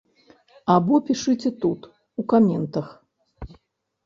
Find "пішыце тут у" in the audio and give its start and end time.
1.09-2.27